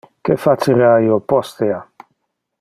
Que 0.27 0.37
facera 0.45 0.89
io 1.09 1.21
postea? 1.35 1.79